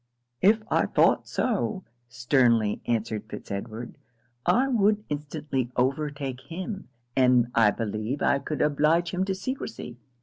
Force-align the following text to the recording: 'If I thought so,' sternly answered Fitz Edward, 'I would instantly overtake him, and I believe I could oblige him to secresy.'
'If 0.41 0.63
I 0.71 0.87
thought 0.87 1.27
so,' 1.27 1.83
sternly 2.09 2.81
answered 2.87 3.21
Fitz 3.29 3.51
Edward, 3.51 3.99
'I 4.47 4.69
would 4.69 5.03
instantly 5.09 5.71
overtake 5.75 6.41
him, 6.41 6.87
and 7.15 7.51
I 7.53 7.69
believe 7.69 8.23
I 8.23 8.39
could 8.39 8.63
oblige 8.63 9.11
him 9.11 9.25
to 9.25 9.35
secresy.' 9.35 9.97